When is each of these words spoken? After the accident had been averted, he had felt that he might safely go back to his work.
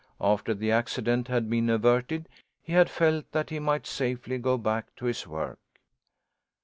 After 0.19 0.55
the 0.55 0.71
accident 0.71 1.27
had 1.27 1.47
been 1.47 1.69
averted, 1.69 2.27
he 2.59 2.73
had 2.73 2.89
felt 2.89 3.31
that 3.33 3.51
he 3.51 3.59
might 3.59 3.85
safely 3.85 4.39
go 4.39 4.57
back 4.57 4.95
to 4.95 5.05
his 5.05 5.27
work. 5.27 5.59